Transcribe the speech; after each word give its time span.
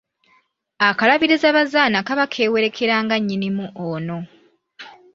Akalabiriza 0.87 1.47
bazaana 1.57 1.97
kaba 2.07 2.25
keewerekera 2.33 2.95
nga 3.03 3.15
nnyinimu 3.19 3.65
ono. 3.89 4.17